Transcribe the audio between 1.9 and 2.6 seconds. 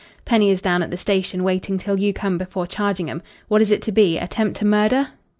you come